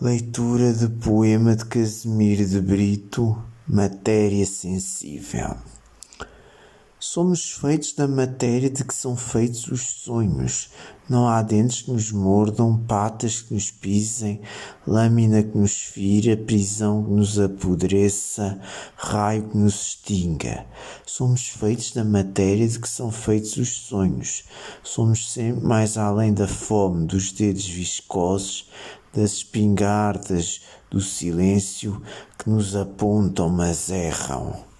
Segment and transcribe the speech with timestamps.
[0.00, 5.54] Leitura de poema de Casimiro de Brito, Matéria Sensível.
[7.14, 10.70] Somos feitos da matéria de que são feitos os sonhos.
[11.06, 14.40] Não há dentes que nos mordam, patas que nos pisem,
[14.86, 18.58] lâmina que nos fira, prisão que nos apodreça,
[18.96, 20.64] raio que nos extinga.
[21.04, 24.44] Somos feitos da matéria de que são feitos os sonhos.
[24.82, 28.70] Somos sempre mais além da fome, dos dedos viscosos,
[29.12, 32.00] das espingardas do silêncio
[32.38, 34.71] que nos apontam, mas erram.